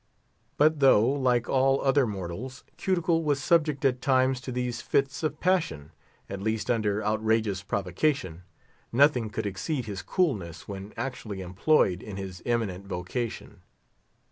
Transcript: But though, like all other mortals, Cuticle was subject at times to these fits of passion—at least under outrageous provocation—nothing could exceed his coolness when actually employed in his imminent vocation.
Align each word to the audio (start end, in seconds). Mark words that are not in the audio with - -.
But 0.57 0.79
though, 0.79 1.07
like 1.07 1.47
all 1.47 1.79
other 1.79 2.07
mortals, 2.07 2.63
Cuticle 2.75 3.23
was 3.23 3.39
subject 3.39 3.85
at 3.85 4.01
times 4.01 4.41
to 4.41 4.51
these 4.51 4.81
fits 4.81 5.21
of 5.21 5.39
passion—at 5.39 6.41
least 6.41 6.71
under 6.71 7.05
outrageous 7.05 7.61
provocation—nothing 7.61 9.29
could 9.29 9.45
exceed 9.45 9.85
his 9.85 10.01
coolness 10.01 10.67
when 10.67 10.91
actually 10.97 11.41
employed 11.41 12.01
in 12.01 12.17
his 12.17 12.41
imminent 12.45 12.87
vocation. 12.87 13.61